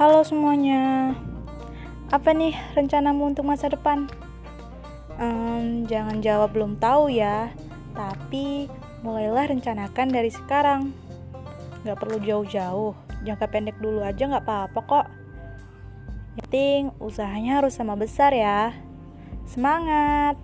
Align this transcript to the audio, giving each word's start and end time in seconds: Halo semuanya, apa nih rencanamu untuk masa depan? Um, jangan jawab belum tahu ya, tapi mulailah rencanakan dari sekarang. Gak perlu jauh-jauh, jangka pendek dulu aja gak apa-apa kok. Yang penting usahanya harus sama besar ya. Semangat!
Halo 0.00 0.24
semuanya, 0.24 1.12
apa 2.08 2.32
nih 2.32 2.56
rencanamu 2.72 3.36
untuk 3.36 3.44
masa 3.44 3.68
depan? 3.68 4.08
Um, 5.20 5.84
jangan 5.84 6.24
jawab 6.24 6.56
belum 6.56 6.80
tahu 6.80 7.12
ya, 7.12 7.52
tapi 7.92 8.72
mulailah 9.04 9.52
rencanakan 9.52 10.08
dari 10.08 10.32
sekarang. 10.32 10.96
Gak 11.84 12.00
perlu 12.00 12.16
jauh-jauh, 12.16 12.96
jangka 13.28 13.44
pendek 13.52 13.76
dulu 13.76 14.00
aja 14.00 14.24
gak 14.24 14.40
apa-apa 14.48 14.80
kok. 14.88 15.06
Yang 16.32 16.44
penting 16.48 16.82
usahanya 16.96 17.60
harus 17.60 17.76
sama 17.76 17.92
besar 17.92 18.32
ya. 18.32 18.72
Semangat! 19.44 20.40